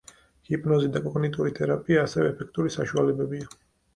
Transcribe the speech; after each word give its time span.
ჰიპნოზი 0.51 0.87
და 0.95 1.01
კოგნიტიური 1.07 1.53
თერაპია 1.59 2.05
ასევე 2.07 2.31
ეფექტური 2.31 2.75
საშუალებებია. 2.79 3.53